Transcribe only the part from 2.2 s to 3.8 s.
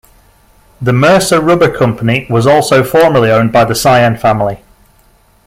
was also formerly owned by the